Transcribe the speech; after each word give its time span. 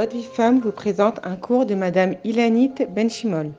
Votre 0.00 0.16
vie 0.16 0.24
femme 0.24 0.60
vous 0.60 0.72
présente 0.72 1.20
un 1.24 1.36
cours 1.36 1.66
de 1.66 1.74
Madame 1.74 2.14
Ilanit 2.24 2.72
Benchimol. 2.88 3.50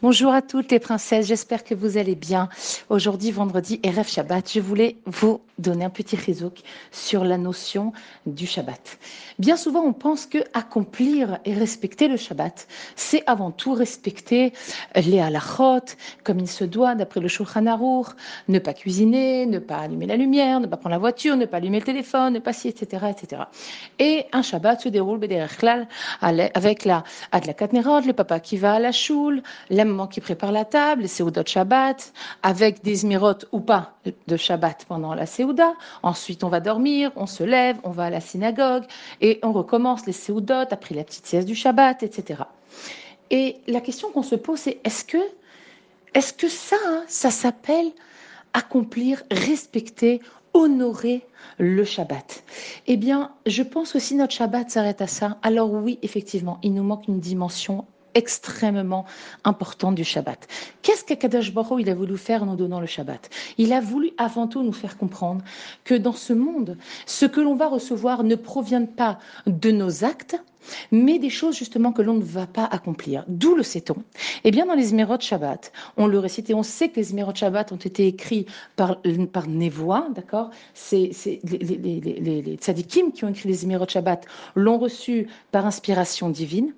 Bonjour 0.00 0.32
à 0.32 0.40
toutes 0.40 0.70
les 0.70 0.78
princesses, 0.78 1.26
j'espère 1.26 1.64
que 1.64 1.74
vous 1.74 1.98
allez 1.98 2.14
bien. 2.14 2.48
Aujourd'hui, 2.90 3.32
vendredi, 3.32 3.80
Erev 3.82 4.06
Shabbat, 4.06 4.52
je 4.52 4.60
voulais 4.60 4.98
vous 5.04 5.40
donner 5.58 5.84
un 5.84 5.90
petit 5.90 6.16
résouk 6.16 6.62
sur 6.90 7.24
la 7.24 7.38
notion 7.38 7.92
du 8.26 8.46
Shabbat. 8.46 8.98
Bien 9.38 9.56
souvent, 9.56 9.82
on 9.82 9.92
pense 9.92 10.26
que 10.26 10.38
accomplir 10.54 11.38
et 11.44 11.54
respecter 11.54 12.08
le 12.08 12.16
Shabbat, 12.16 12.66
c'est 12.96 13.22
avant 13.26 13.50
tout 13.50 13.72
respecter 13.72 14.52
les 14.94 15.20
halachot, 15.20 15.96
comme 16.24 16.40
il 16.40 16.48
se 16.48 16.64
doit, 16.64 16.94
d'après 16.94 17.20
le 17.20 17.28
Shulchan 17.28 17.66
Aruch, 17.66 18.08
ne 18.48 18.58
pas 18.58 18.74
cuisiner, 18.74 19.46
ne 19.46 19.58
pas 19.58 19.78
allumer 19.78 20.06
la 20.06 20.16
lumière, 20.16 20.60
ne 20.60 20.66
pas 20.66 20.76
prendre 20.76 20.94
la 20.94 20.98
voiture, 20.98 21.36
ne 21.36 21.46
pas 21.46 21.58
allumer 21.58 21.80
le 21.80 21.84
téléphone, 21.84 22.34
ne 22.34 22.38
pas 22.38 22.52
si, 22.52 22.68
etc., 22.68 23.06
etc. 23.10 23.42
Et 23.98 24.26
un 24.32 24.42
Shabbat 24.42 24.80
se 24.80 24.88
déroule 24.88 25.20
avec 25.22 26.84
la 26.84 27.04
Adlakat 27.32 27.68
Nerod, 27.72 28.06
le 28.06 28.12
papa 28.12 28.40
qui 28.40 28.56
va 28.56 28.74
à 28.74 28.78
la 28.78 28.92
choule, 28.92 29.42
la 29.70 29.84
qui 30.10 30.20
prépare 30.20 30.52
la 30.52 30.64
table, 30.64 31.08
c'est 31.08 31.22
Seudot 31.22 31.42
Shabbat, 31.46 32.12
avec 32.42 32.82
des 32.82 32.96
zmirot 32.96 33.38
ou 33.52 33.60
pas 33.60 33.94
de 34.26 34.36
Shabbat 34.36 34.84
pendant 34.86 35.14
la 35.14 35.26
Ensuite, 36.02 36.44
on 36.44 36.48
va 36.48 36.60
dormir, 36.60 37.12
on 37.16 37.26
se 37.26 37.42
lève, 37.44 37.78
on 37.84 37.90
va 37.90 38.04
à 38.04 38.10
la 38.10 38.20
synagogue 38.20 38.84
et 39.20 39.38
on 39.42 39.52
recommence 39.52 40.06
les 40.06 40.12
Seudot 40.12 40.68
après 40.70 40.94
la 40.94 41.04
petite 41.04 41.26
sieste 41.26 41.48
du 41.48 41.54
Shabbat, 41.54 42.02
etc. 42.02 42.42
Et 43.30 43.56
la 43.66 43.80
question 43.80 44.10
qu'on 44.10 44.22
se 44.22 44.34
pose, 44.34 44.60
c'est 44.60 44.78
est-ce 44.84 45.04
que, 45.04 45.18
est-ce 46.14 46.32
que 46.32 46.48
ça, 46.48 46.76
hein, 46.86 47.02
ça 47.08 47.30
s'appelle 47.30 47.90
accomplir, 48.52 49.22
respecter, 49.30 50.20
honorer 50.52 51.24
le 51.58 51.84
Shabbat? 51.84 52.44
Eh 52.86 52.96
bien, 52.96 53.32
je 53.46 53.62
pense 53.62 53.92
que 53.92 53.98
si 53.98 54.14
notre 54.14 54.34
Shabbat 54.34 54.70
s'arrête 54.70 55.00
à 55.00 55.06
ça, 55.06 55.38
alors 55.42 55.72
oui, 55.72 55.98
effectivement, 56.02 56.58
il 56.62 56.74
nous 56.74 56.82
manque 56.82 57.08
une 57.08 57.20
dimension 57.20 57.86
extrêmement 58.14 59.04
importante 59.44 59.94
du 59.94 60.04
Shabbat. 60.04 60.46
Qu'est-ce 60.82 61.04
qu'Akadash 61.04 61.52
Baruch 61.52 61.80
il 61.80 61.90
a 61.90 61.94
voulu 61.94 62.16
faire 62.16 62.42
en 62.42 62.46
nous 62.46 62.56
donnant 62.56 62.80
le 62.80 62.86
Shabbat? 62.86 63.30
Il 63.58 63.72
a 63.72 63.80
voulu 63.80 64.12
avant 64.18 64.46
tout 64.46 64.62
nous 64.62 64.72
faire 64.72 64.96
comprendre 64.96 65.42
que 65.84 65.94
dans 65.94 66.12
ce 66.12 66.32
monde, 66.32 66.76
ce 67.06 67.26
que 67.26 67.40
l'on 67.40 67.54
va 67.54 67.68
recevoir 67.68 68.24
ne 68.24 68.34
provient 68.34 68.84
pas 68.84 69.18
de 69.46 69.70
nos 69.70 70.04
actes, 70.04 70.36
mais 70.90 71.18
des 71.18 71.30
choses 71.30 71.56
justement 71.56 71.92
que 71.92 72.02
l'on 72.02 72.14
ne 72.14 72.22
va 72.22 72.46
pas 72.46 72.64
accomplir. 72.64 73.24
D'où 73.28 73.54
le 73.54 73.62
sait-on? 73.62 73.96
Eh 74.44 74.50
bien, 74.50 74.66
dans 74.66 74.74
les 74.74 74.84
Zmerot 74.84 75.20
Shabbat, 75.20 75.72
on 75.96 76.06
le 76.06 76.18
récite 76.18 76.50
et 76.50 76.54
on 76.54 76.62
sait 76.62 76.88
que 76.88 76.96
les 76.96 77.04
Zmerot 77.04 77.34
Shabbat 77.34 77.72
ont 77.72 77.76
été 77.76 78.06
écrits 78.06 78.46
par, 78.76 78.98
par 79.32 79.48
Nevoa, 79.48 80.08
d'accord? 80.14 80.50
C'est 80.74 81.10
les, 81.44 82.40
les, 82.42 82.56
tzadikim 82.56 83.12
qui 83.12 83.24
ont 83.24 83.28
écrit 83.28 83.48
les 83.48 83.54
Zmerot 83.54 83.88
Shabbat 83.88 84.24
l'ont 84.54 84.78
reçu 84.78 85.26
par 85.50 85.66
inspiration 85.66 86.28
divine. 86.28 86.72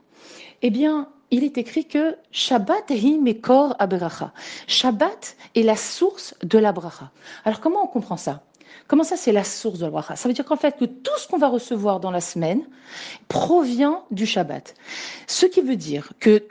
Eh 0.63 0.71
bien, 0.71 1.09
il 1.35 1.43
est 1.43 1.59
écrit 1.59 1.85
que 1.85 2.17
Shabbat. 2.31 2.93
Shabbat 4.69 5.37
est 5.57 5.63
la 5.63 5.77
source 5.77 6.35
de 6.45 6.59
la 6.59 6.71
bracha. 6.71 7.11
Alors 7.45 7.61
comment 7.61 7.83
on 7.83 7.89
comprend 7.89 8.17
ça? 8.17 8.43
Comment 8.87 9.03
ça, 9.03 9.17
c'est 9.17 9.33
la 9.33 9.43
source 9.43 9.81
de 9.81 9.85
la 9.85 9.91
bracha? 9.91 10.15
Ça 10.15 10.29
veut 10.29 10.35
dire 10.35 10.45
qu'en 10.45 10.57
fait, 10.57 10.77
que 10.77 10.85
tout 10.85 11.19
ce 11.19 11.27
qu'on 11.27 11.39
va 11.39 11.49
recevoir 11.49 11.99
dans 11.99 12.13
la 12.13 12.21
semaine 12.21 12.63
provient 13.29 14.05
du 14.13 14.27
Shabbat. 14.27 14.75
Ce 15.27 15.47
qui 15.47 15.61
veut 15.61 15.77
dire 15.77 16.13
que 16.21 16.47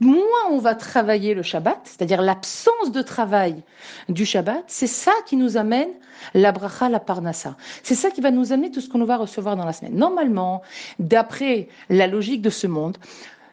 moins 0.00 0.46
on 0.50 0.58
va 0.58 0.74
travailler 0.74 1.34
le 1.34 1.44
Shabbat, 1.44 1.78
c'est-à-dire 1.84 2.22
l'absence 2.22 2.90
de 2.90 3.02
travail 3.02 3.62
du 4.08 4.26
Shabbat, 4.26 4.64
c'est 4.66 4.88
ça 4.88 5.12
qui 5.26 5.36
nous 5.36 5.56
amène 5.56 5.90
la 6.34 6.50
bracha, 6.50 6.88
la 6.88 6.98
parnassa. 6.98 7.56
C'est 7.84 7.94
ça 7.94 8.10
qui 8.10 8.20
va 8.20 8.32
nous 8.32 8.52
amener 8.52 8.72
tout 8.72 8.80
ce 8.80 8.88
qu'on 8.88 9.04
va 9.04 9.16
recevoir 9.16 9.54
dans 9.54 9.64
la 9.64 9.72
semaine. 9.72 9.94
Normalement, 9.94 10.62
d'après 10.98 11.68
la 11.88 12.08
logique 12.08 12.42
de 12.42 12.50
ce 12.50 12.66
monde, 12.66 12.98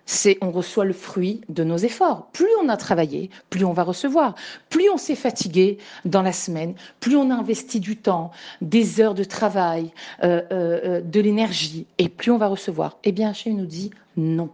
c'est 0.10 0.40
on 0.42 0.50
reçoit 0.50 0.86
le 0.86 0.94
fruit 0.94 1.42
de 1.50 1.64
nos 1.64 1.78
efforts. 1.78 2.26
Plus 2.34 2.50
on 2.64 2.68
a 2.68 2.78
travaillé, 2.78 3.30
plus 3.52 3.64
on 3.64 3.74
va 3.74 3.84
recevoir. 3.84 4.34
Plus 4.70 4.90
on 4.90 4.98
s'est 4.98 5.16
fatigué 5.16 5.78
dans 6.04 6.24
la 6.24 6.34
semaine, 6.34 6.74
plus 7.00 7.16
on 7.16 7.30
a 7.30 7.36
investi 7.36 7.80
du 7.80 7.96
temps, 7.96 8.32
des 8.60 9.02
heures 9.02 9.14
de 9.14 9.24
travail, 9.24 9.92
euh, 10.24 10.42
euh, 10.52 10.80
euh, 10.84 11.02
de 11.02 11.20
l'énergie, 11.20 11.86
et 12.00 12.10
plus 12.10 12.32
on 12.32 12.40
va 12.40 12.48
recevoir. 12.48 12.98
Eh 13.04 13.12
bien, 13.12 13.30
Hachem 13.30 13.56
nous 13.56 13.68
dit 13.68 13.92
non. 14.18 14.50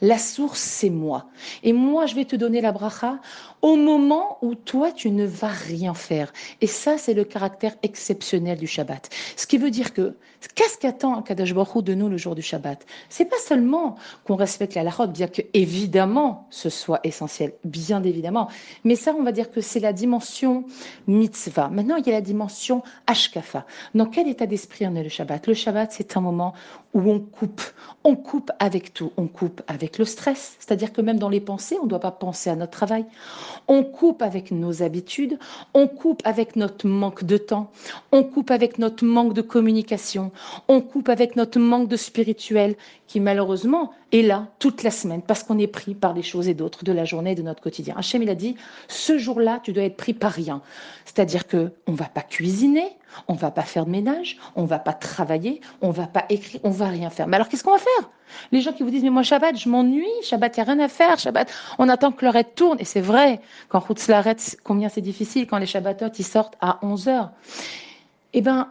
La 0.00 0.18
source, 0.18 0.60
c'est 0.60 0.90
moi. 0.90 1.26
Et 1.62 1.72
moi, 1.72 2.06
je 2.06 2.14
vais 2.14 2.24
te 2.24 2.36
donner 2.36 2.60
la 2.60 2.72
bracha 2.72 3.18
au 3.62 3.76
moment 3.76 4.38
où 4.42 4.54
toi, 4.54 4.90
tu 4.92 5.10
ne 5.10 5.26
vas 5.26 5.48
rien 5.48 5.94
faire. 5.94 6.32
Et 6.60 6.66
ça, 6.66 6.96
c'est 6.96 7.14
le 7.14 7.24
caractère 7.24 7.74
exceptionnel 7.82 8.58
du 8.58 8.66
Shabbat. 8.66 9.10
Ce 9.36 9.46
qui 9.46 9.58
veut 9.58 9.70
dire 9.70 9.92
que, 9.92 10.16
qu'est-ce 10.54 10.78
qu'attend 10.78 11.20
Kadash 11.20 11.52
Baruch 11.52 11.84
de 11.84 11.94
nous 11.94 12.08
le 12.08 12.16
jour 12.16 12.34
du 12.34 12.42
Shabbat? 12.42 12.86
C'est 13.10 13.26
pas 13.26 13.38
seulement 13.38 13.96
qu'on 14.24 14.36
respecte 14.36 14.74
la 14.74 14.80
halachot, 14.80 15.08
bien 15.08 15.28
que, 15.28 15.42
évidemment, 15.52 16.46
ce 16.50 16.70
soit 16.70 17.00
essentiel, 17.04 17.52
bien 17.64 18.02
évidemment. 18.02 18.48
Mais 18.84 18.96
ça, 18.96 19.14
on 19.18 19.22
va 19.22 19.32
dire 19.32 19.50
que 19.50 19.60
c'est 19.60 19.80
la 19.80 19.92
dimension 19.92 20.64
mitzvah. 21.06 21.68
Maintenant, 21.68 21.96
il 21.96 22.06
y 22.06 22.10
a 22.10 22.12
la 22.12 22.20
dimension 22.22 22.82
ashkafa. 23.06 23.66
Dans 23.94 24.06
quel 24.06 24.28
état 24.28 24.46
d'esprit 24.46 24.86
on 24.86 24.94
est 24.94 25.02
le 25.02 25.10
Shabbat? 25.10 25.46
Le 25.46 25.54
Shabbat, 25.54 25.92
c'est 25.92 26.16
un 26.16 26.20
moment 26.22 26.54
où 26.94 27.10
on 27.10 27.20
coupe. 27.20 27.62
On 28.04 28.16
coupe 28.16 28.50
avec 28.58 28.94
tout. 28.94 29.12
On 29.18 29.26
coupe 29.26 29.59
avec 29.66 29.98
le 29.98 30.04
stress, 30.04 30.56
c'est-à-dire 30.58 30.92
que 30.92 31.00
même 31.00 31.18
dans 31.18 31.28
les 31.28 31.40
pensées, 31.40 31.76
on 31.80 31.84
ne 31.84 31.88
doit 31.88 32.00
pas 32.00 32.10
penser 32.10 32.50
à 32.50 32.56
notre 32.56 32.72
travail. 32.72 33.04
On 33.68 33.84
coupe 33.84 34.22
avec 34.22 34.50
nos 34.50 34.82
habitudes, 34.82 35.38
on 35.74 35.88
coupe 35.88 36.22
avec 36.24 36.56
notre 36.56 36.86
manque 36.86 37.24
de 37.24 37.36
temps, 37.36 37.70
on 38.12 38.24
coupe 38.24 38.50
avec 38.50 38.78
notre 38.78 39.04
manque 39.04 39.34
de 39.34 39.42
communication, 39.42 40.30
on 40.68 40.80
coupe 40.80 41.08
avec 41.08 41.36
notre 41.36 41.58
manque 41.58 41.88
de 41.88 41.96
spirituel 41.96 42.76
qui 43.06 43.18
malheureusement 43.18 43.92
est 44.12 44.22
là 44.22 44.46
toute 44.60 44.82
la 44.82 44.90
semaine 44.90 45.22
parce 45.22 45.42
qu'on 45.42 45.58
est 45.58 45.66
pris 45.66 45.94
par 45.94 46.14
des 46.14 46.22
choses 46.22 46.48
et 46.48 46.54
d'autres 46.54 46.84
de 46.84 46.92
la 46.92 47.04
journée 47.04 47.32
et 47.32 47.34
de 47.34 47.42
notre 47.42 47.60
quotidien. 47.60 47.94
Hachem, 47.96 48.22
il 48.22 48.30
a 48.30 48.34
dit, 48.34 48.54
ce 48.86 49.18
jour-là, 49.18 49.60
tu 49.62 49.72
dois 49.72 49.82
être 49.82 49.96
pris 49.96 50.14
par 50.14 50.32
rien. 50.32 50.62
C'est-à-dire 51.04 51.48
que 51.48 51.72
on 51.88 51.92
va 51.92 52.04
pas 52.04 52.22
cuisiner, 52.22 52.86
on 53.26 53.34
va 53.34 53.50
pas 53.50 53.62
faire 53.62 53.84
de 53.84 53.90
ménage, 53.90 54.38
on 54.54 54.64
va 54.64 54.78
pas 54.78 54.92
travailler, 54.92 55.60
on 55.82 55.90
va 55.90 56.06
pas 56.06 56.24
écrire, 56.28 56.60
on 56.62 56.70
va 56.70 56.86
rien 56.86 57.10
faire. 57.10 57.26
Mais 57.26 57.36
alors 57.36 57.48
qu'est-ce 57.48 57.64
qu'on 57.64 57.72
va 57.72 57.78
faire? 57.78 58.10
Les 58.52 58.60
gens 58.60 58.72
qui 58.72 58.84
vous 58.84 58.90
disent 58.90 59.02
mais 59.02 59.10
moi 59.10 59.24
Shabbat, 59.24 59.49
je 59.56 59.68
m'ennuie, 59.68 60.06
Shabbat, 60.22 60.56
il 60.56 60.60
n'y 60.60 60.68
a 60.68 60.72
rien 60.72 60.84
à 60.84 60.88
faire, 60.88 61.18
Shabbat, 61.18 61.52
on 61.78 61.88
attend 61.88 62.12
que 62.12 62.24
l'heure 62.24 62.36
tourne 62.54 62.78
et 62.80 62.84
c'est 62.84 63.00
vrai 63.00 63.40
quand 63.68 63.80
route 63.80 64.06
l'arrête, 64.08 64.56
combien 64.64 64.88
c'est 64.88 65.00
difficile 65.00 65.46
quand 65.46 65.58
les 65.58 65.66
Shabbatot 65.66 66.08
ils 66.18 66.24
sortent 66.24 66.56
à 66.60 66.78
11 66.82 67.08
heures. 67.08 67.30
Eh 68.32 68.40
ben 68.40 68.68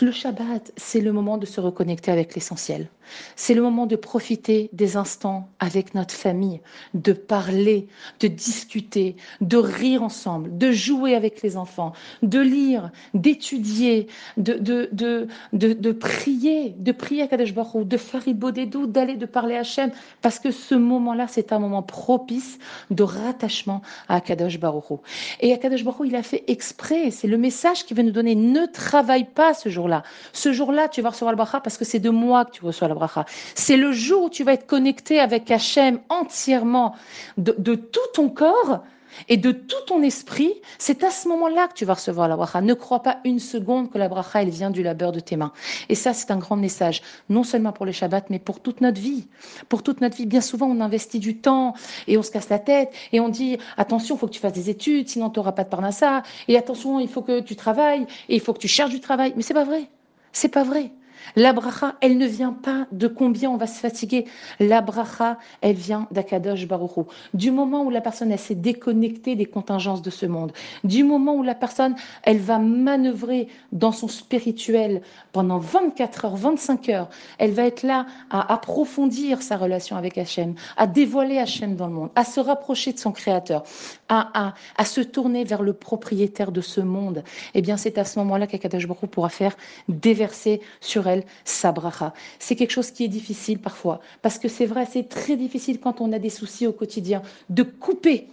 le 0.00 0.12
Shabbat, 0.12 0.72
c'est 0.76 1.00
le 1.00 1.12
moment 1.12 1.38
de 1.38 1.46
se 1.46 1.60
reconnecter 1.60 2.10
avec 2.10 2.34
l'essentiel. 2.34 2.88
C'est 3.36 3.54
le 3.54 3.62
moment 3.62 3.86
de 3.86 3.96
profiter 3.96 4.70
des 4.72 4.96
instants 4.96 5.48
avec 5.58 5.94
notre 5.94 6.14
famille, 6.14 6.60
de 6.94 7.12
parler, 7.12 7.88
de 8.20 8.28
discuter, 8.28 9.16
de 9.40 9.56
rire 9.56 10.02
ensemble, 10.02 10.56
de 10.56 10.70
jouer 10.70 11.14
avec 11.14 11.42
les 11.42 11.56
enfants, 11.56 11.92
de 12.22 12.38
lire, 12.38 12.90
d'étudier, 13.12 14.06
de, 14.36 14.54
de, 14.54 14.88
de, 14.92 15.26
de, 15.52 15.92
prier, 15.92 16.74
de 16.78 16.92
prier 16.92 17.22
à 17.22 17.26
Kadesh 17.26 17.52
Baruch 17.52 17.86
de 17.86 17.96
faire 17.96 18.26
Ibodedou, 18.26 18.86
d'aller 18.86 19.16
de 19.16 19.26
parler 19.26 19.56
à 19.56 19.60
Hachem, 19.60 19.90
parce 20.22 20.38
que 20.38 20.50
ce 20.50 20.74
moment-là, 20.74 21.26
c'est 21.28 21.52
un 21.52 21.58
moment 21.58 21.82
propice 21.82 22.58
de 22.90 23.02
rattachement 23.02 23.82
à 24.08 24.20
Kadesh 24.20 24.58
Baruch 24.60 25.00
Et 25.40 25.58
Kadesh 25.58 25.84
Baruch 25.84 26.06
il 26.06 26.16
a 26.16 26.22
fait 26.22 26.44
exprès, 26.46 27.10
c'est 27.10 27.28
le 27.28 27.36
message 27.36 27.84
qui 27.84 27.94
veut 27.94 28.02
nous 28.02 28.12
donner, 28.12 28.34
ne 28.34 28.66
travaille 28.66 29.24
pas 29.24 29.54
ce 29.54 29.68
jour-là. 29.72 30.02
Ce 30.32 30.52
jour-là, 30.52 30.88
tu 30.88 31.02
vas 31.02 31.10
recevoir 31.10 31.32
le 31.32 31.36
bracha 31.36 31.60
parce 31.60 31.76
que 31.76 31.84
c'est 31.84 31.98
de 31.98 32.10
moi 32.10 32.44
que 32.44 32.52
tu 32.52 32.64
reçois 32.64 32.88
le 32.88 32.94
bracha. 32.94 33.24
C'est 33.54 33.76
le 33.76 33.92
jour 33.92 34.24
où 34.24 34.30
tu 34.30 34.44
vas 34.44 34.52
être 34.52 34.66
connecté 34.66 35.18
avec 35.18 35.50
Hachem 35.50 36.00
entièrement 36.08 36.94
de, 37.38 37.74
tout 37.74 38.00
ton 38.14 38.28
corps 38.28 38.84
et 39.28 39.36
de 39.36 39.52
tout 39.52 39.80
ton 39.86 40.02
esprit, 40.02 40.52
c'est 40.78 41.04
à 41.04 41.10
ce 41.10 41.28
moment-là 41.28 41.68
que 41.68 41.74
tu 41.74 41.84
vas 41.84 41.94
recevoir 41.94 42.28
la 42.28 42.36
bracha. 42.36 42.60
Ne 42.60 42.74
crois 42.74 43.02
pas 43.02 43.18
une 43.24 43.38
seconde 43.38 43.90
que 43.90 43.98
la 43.98 44.08
bracha, 44.08 44.42
elle 44.42 44.50
vient 44.50 44.70
du 44.70 44.82
labeur 44.82 45.12
de 45.12 45.20
tes 45.20 45.36
mains. 45.36 45.52
Et 45.88 45.94
ça, 45.94 46.12
c'est 46.12 46.30
un 46.30 46.38
grand 46.38 46.56
message, 46.56 47.02
non 47.28 47.44
seulement 47.44 47.72
pour 47.72 47.86
les 47.86 47.92
Shabbats, 47.92 48.24
mais 48.30 48.38
pour 48.38 48.60
toute 48.60 48.80
notre 48.80 49.00
vie. 49.00 49.28
Pour 49.68 49.82
toute 49.82 50.00
notre 50.00 50.16
vie. 50.16 50.26
Bien 50.26 50.40
souvent, 50.40 50.66
on 50.66 50.80
investit 50.80 51.18
du 51.18 51.38
temps 51.38 51.74
et 52.06 52.16
on 52.18 52.22
se 52.22 52.30
casse 52.30 52.48
la 52.48 52.58
tête 52.58 52.92
et 53.12 53.20
on 53.20 53.28
dit, 53.28 53.58
attention, 53.76 54.16
il 54.16 54.18
faut 54.18 54.26
que 54.26 54.32
tu 54.32 54.40
fasses 54.40 54.52
des 54.52 54.70
études, 54.70 55.08
sinon 55.08 55.30
tu 55.30 55.38
n'auras 55.38 55.52
pas 55.52 55.64
de 55.64 55.68
parnassa. 55.68 56.22
Et 56.48 56.56
attention, 56.56 57.00
il 57.00 57.08
faut 57.08 57.22
que 57.22 57.40
tu 57.40 57.56
travailles 57.56 58.06
et 58.28 58.34
il 58.34 58.40
faut 58.40 58.52
que 58.52 58.58
tu 58.58 58.68
cherches 58.68 58.90
du 58.90 59.00
travail. 59.00 59.32
Mais 59.36 59.42
c'est 59.42 59.54
pas 59.54 59.64
vrai. 59.64 59.88
C'est 60.32 60.48
pas 60.48 60.64
vrai. 60.64 60.90
La 61.36 61.52
bracha, 61.52 61.94
elle 62.00 62.18
ne 62.18 62.26
vient 62.26 62.52
pas 62.52 62.86
de 62.92 63.06
combien 63.06 63.50
on 63.50 63.56
va 63.56 63.66
se 63.66 63.80
fatiguer. 63.80 64.26
La 64.60 64.80
bracha, 64.80 65.38
elle 65.60 65.76
vient 65.76 66.06
d'Akadosh 66.10 66.66
Baruchou. 66.66 67.06
Du 67.34 67.50
moment 67.50 67.84
où 67.84 67.90
la 67.90 68.00
personne, 68.00 68.32
elle 68.32 68.38
s'est 68.38 68.54
déconnectée 68.54 69.36
des 69.36 69.46
contingences 69.46 70.02
de 70.02 70.10
ce 70.10 70.26
monde, 70.26 70.52
du 70.84 71.04
moment 71.04 71.34
où 71.34 71.42
la 71.42 71.54
personne, 71.54 71.94
elle 72.22 72.38
va 72.38 72.58
manœuvrer 72.58 73.48
dans 73.72 73.92
son 73.92 74.08
spirituel 74.08 75.02
pendant 75.32 75.58
24 75.58 76.24
heures, 76.24 76.36
25 76.36 76.88
heures, 76.88 77.08
elle 77.38 77.52
va 77.52 77.64
être 77.64 77.82
là 77.82 78.06
à 78.30 78.52
approfondir 78.52 79.42
sa 79.42 79.56
relation 79.56 79.96
avec 79.96 80.18
Hachem, 80.18 80.54
à 80.76 80.86
dévoiler 80.86 81.38
Hachem 81.38 81.76
dans 81.76 81.86
le 81.86 81.94
monde, 81.94 82.10
à 82.14 82.24
se 82.24 82.40
rapprocher 82.40 82.92
de 82.92 82.98
son 82.98 83.12
Créateur, 83.12 83.62
à, 84.08 84.54
se 84.84 85.00
tourner 85.00 85.44
vers 85.44 85.62
le 85.62 85.72
propriétaire 85.72 86.50
de 86.50 86.60
ce 86.60 86.80
monde. 86.80 87.22
Eh 87.54 87.62
bien, 87.62 87.76
c'est 87.76 87.98
à 87.98 88.04
ce 88.04 88.18
moment-là 88.18 88.46
qu'Akadosh 88.46 88.86
Baruchou 88.86 89.06
pourra 89.06 89.28
faire 89.28 89.56
déverser 89.88 90.60
sur 90.80 91.06
elle 91.06 91.11
sa 91.44 91.72
bracha. 91.72 92.12
C'est 92.38 92.56
quelque 92.56 92.70
chose 92.70 92.90
qui 92.90 93.04
est 93.04 93.08
difficile 93.08 93.58
parfois, 93.58 94.00
parce 94.22 94.38
que 94.38 94.48
c'est 94.48 94.66
vrai, 94.66 94.86
c'est 94.90 95.08
très 95.08 95.36
difficile 95.36 95.80
quand 95.80 96.00
on 96.00 96.12
a 96.12 96.18
des 96.18 96.30
soucis 96.30 96.66
au 96.66 96.72
quotidien 96.72 97.22
de 97.50 97.62
couper 97.62 98.28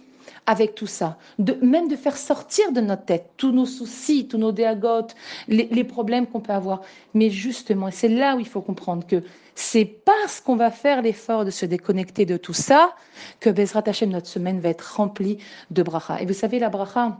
avec 0.46 0.74
tout 0.74 0.86
ça, 0.86 1.18
de, 1.38 1.56
même 1.62 1.88
de 1.88 1.96
faire 1.96 2.16
sortir 2.16 2.72
de 2.72 2.80
notre 2.80 3.04
tête 3.04 3.30
tous 3.36 3.52
nos 3.52 3.66
soucis, 3.66 4.26
tous 4.26 4.38
nos 4.38 4.52
déagotes, 4.52 5.14
les, 5.48 5.84
problèmes 5.84 6.26
qu'on 6.26 6.40
peut 6.40 6.52
avoir. 6.52 6.82
Mais 7.14 7.30
justement, 7.30 7.90
c'est 7.90 8.08
là 8.08 8.36
où 8.36 8.40
il 8.40 8.46
faut 8.46 8.60
comprendre 8.60 9.06
que 9.06 9.22
c'est 9.54 9.84
parce 9.84 10.40
qu'on 10.40 10.56
va 10.56 10.70
faire 10.70 11.02
l'effort 11.02 11.44
de 11.44 11.50
se 11.50 11.66
déconnecter 11.66 12.24
de 12.24 12.36
tout 12.36 12.52
ça 12.52 12.94
que 13.40 13.50
Bezrat 13.50 13.84
Hashem, 13.86 14.10
notre 14.10 14.26
semaine, 14.26 14.60
va 14.60 14.70
être 14.70 14.96
remplie 14.96 15.38
de 15.70 15.82
bracha. 15.82 16.20
Et 16.20 16.26
vous 16.26 16.32
savez, 16.34 16.58
la 16.58 16.70
bracha, 16.70 17.18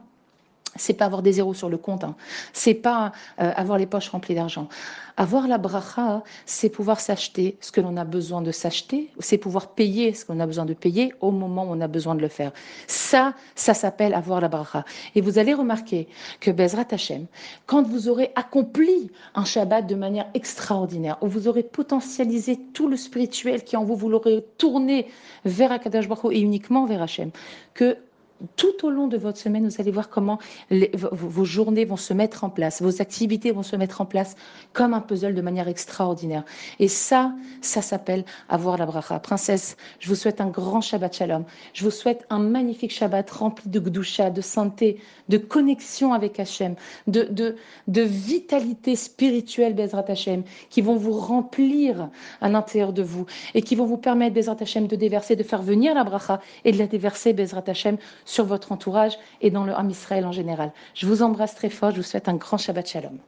c'est 0.77 0.95
pas 0.95 1.05
avoir 1.05 1.23
des 1.23 1.33
zéros 1.33 1.55
sur 1.55 1.69
le 1.69 1.77
compte, 1.77 2.05
hein. 2.05 2.15
c'est 2.53 2.75
pas 2.75 3.13
euh, 3.41 3.53
avoir 3.57 3.79
les 3.79 3.87
poches 3.87 4.09
remplies 4.09 4.35
d'argent. 4.35 4.69
Avoir 5.17 5.49
la 5.49 5.59
bracha, 5.59 6.23
c'est 6.47 6.71
pouvoir 6.71 7.01
s'acheter 7.01 7.59
ce 7.61 7.73
que 7.73 7.81
l'on 7.81 7.97
a 7.97 8.05
besoin 8.05 8.41
de 8.41 8.53
s'acheter, 8.53 9.11
c'est 9.19 9.37
pouvoir 9.37 9.69
payer 9.69 10.15
ce 10.15 10.25
qu'on 10.25 10.41
a 10.41 10.47
besoin 10.47 10.65
de 10.65 10.73
payer 10.73 11.13
au 11.21 11.31
moment 11.31 11.65
où 11.65 11.73
on 11.73 11.81
a 11.81 11.89
besoin 11.89 12.15
de 12.15 12.23
le 12.23 12.29
faire. 12.29 12.53
Ça, 12.87 13.35
ça 13.55 13.75
s'appelle 13.75 14.15
avoir 14.15 14.41
la 14.41 14.49
bracha. 14.49 14.85
Et 15.15 15.21
vous 15.21 15.39
allez 15.39 15.53
remarquer 15.53 16.09
que 16.41 16.51
Bezrat 16.51 16.87
Hashem, 16.91 17.27
quand 17.67 17.83
vous 17.83 18.09
aurez 18.09 18.33
accompli 18.35 19.11
un 19.35 19.45
Shabbat 19.45 19.87
de 19.87 19.95
manière 19.95 20.27
extraordinaire, 20.35 21.19
où 21.21 21.27
vous 21.27 21.49
aurez 21.49 21.65
potentialisé 21.65 22.59
tout 22.73 22.89
le 22.89 22.97
spirituel 22.97 23.65
qui 23.65 23.77
en 23.77 23.85
vous, 23.85 23.97
vous 23.97 24.09
l'aurez 24.09 24.45
tourné 24.57 25.09
vers 25.45 25.73
Akadash 25.73 26.09
Baruch 26.09 26.33
et 26.33 26.41
uniquement 26.41 26.87
vers 26.87 27.03
Hashem, 27.03 27.31
que 27.75 27.99
tout 28.57 28.87
au 28.87 28.91
long 28.91 29.07
de 29.07 29.17
votre 29.17 29.39
semaine, 29.39 29.69
vous 29.69 29.81
allez 29.81 29.91
voir 29.91 30.09
comment 30.09 30.39
vos 30.71 31.45
journées 31.45 31.85
vont 31.85 31.97
se 31.97 32.13
mettre 32.15 32.45
en 32.45 32.51
place, 32.51 32.83
vos 32.83 33.01
activités 33.01 33.51
vont 33.51 33.63
se 33.63 33.77
mettre 33.77 34.01
en 34.01 34.07
place 34.07 34.37
comme 34.73 34.95
un 34.95 35.01
puzzle 35.01 35.35
de 35.35 35.43
manière 35.43 35.69
extraordinaire. 35.69 36.45
Et 36.79 36.89
ça, 36.89 37.33
ça 37.61 37.83
s'appelle 37.83 38.25
avoir 38.49 38.79
la 38.79 38.87
bracha. 38.87 39.19
Princesse, 39.19 39.77
je 39.99 40.09
vous 40.09 40.15
souhaite 40.15 40.41
un 40.41 40.49
grand 40.49 40.81
Shabbat 40.81 41.15
Shalom. 41.15 41.45
Je 41.73 41.85
vous 41.85 41.91
souhaite 41.91 42.27
un 42.31 42.39
magnifique 42.39 42.93
Shabbat 42.93 43.31
rempli 43.31 43.69
de 43.69 43.81
gdusha, 43.81 44.31
de 44.31 44.41
santé, 44.41 45.01
de 45.29 45.39
connexion 45.39 46.13
avec 46.13 46.41
Hachem, 46.41 46.75
de, 47.07 47.23
de, 47.23 47.57
de 47.89 48.03
vitalité 48.03 48.97
spirituelle, 48.97 49.75
Bezrat 49.75 50.05
Hachem, 50.09 50.43
qui 50.71 50.81
vont 50.81 50.97
vous 50.97 51.13
remplir 51.13 52.11
à 52.41 52.49
l'intérieur 52.49 52.93
de 52.93 53.03
vous 53.03 53.27
et 53.55 53.63
qui 53.63 53.77
vont 53.77 53.87
vous 53.87 53.97
permettre, 53.97 54.35
Bezrat 54.35 54.57
Hachem, 54.61 54.87
de 54.87 54.97
déverser, 54.97 55.37
de 55.37 55.43
faire 55.43 55.63
venir 55.63 55.95
la 55.95 56.05
bracha 56.05 56.41
et 56.65 56.73
de 56.73 56.79
la 56.79 56.87
déverser, 56.87 57.33
Bezrat 57.33 57.65
Hachem, 57.67 57.97
sur 58.31 58.45
votre 58.45 58.71
entourage 58.71 59.19
et 59.41 59.51
dans 59.51 59.65
le 59.65 59.75
Ham 59.75 59.91
Israël 59.91 60.25
en 60.25 60.33
général. 60.33 60.73
Je 60.95 61.07
vous 61.07 61.23
embrasse 61.23 61.55
très 61.57 61.69
fort, 61.69 61.91
je 61.91 61.97
vous 61.97 62.03
souhaite 62.03 62.29
un 62.29 62.37
grand 62.37 62.59
Shabbat 62.59 62.87
Shalom. 62.87 63.19